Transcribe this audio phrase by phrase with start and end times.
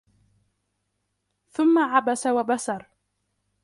[1.51, 2.85] ثم عبس وبسر